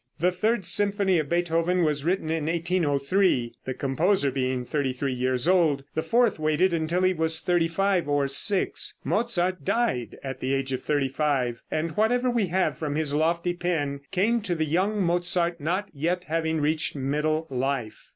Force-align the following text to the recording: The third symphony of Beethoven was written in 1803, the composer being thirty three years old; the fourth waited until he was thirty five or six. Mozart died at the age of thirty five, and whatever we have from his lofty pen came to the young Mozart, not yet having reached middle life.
The 0.17 0.31
third 0.31 0.65
symphony 0.65 1.19
of 1.19 1.29
Beethoven 1.29 1.83
was 1.83 2.03
written 2.03 2.31
in 2.31 2.47
1803, 2.47 3.53
the 3.65 3.75
composer 3.75 4.31
being 4.31 4.65
thirty 4.65 4.93
three 4.93 5.13
years 5.13 5.47
old; 5.47 5.83
the 5.93 6.01
fourth 6.01 6.39
waited 6.39 6.73
until 6.73 7.03
he 7.03 7.13
was 7.13 7.39
thirty 7.39 7.67
five 7.67 8.09
or 8.09 8.27
six. 8.27 8.95
Mozart 9.03 9.63
died 9.63 10.17
at 10.23 10.39
the 10.39 10.55
age 10.55 10.73
of 10.73 10.81
thirty 10.81 11.07
five, 11.09 11.61
and 11.69 11.95
whatever 11.95 12.31
we 12.31 12.47
have 12.47 12.79
from 12.79 12.95
his 12.95 13.13
lofty 13.13 13.53
pen 13.53 13.99
came 14.09 14.41
to 14.41 14.55
the 14.55 14.65
young 14.65 15.03
Mozart, 15.03 15.59
not 15.61 15.87
yet 15.93 16.23
having 16.23 16.59
reached 16.59 16.95
middle 16.95 17.45
life. 17.51 18.09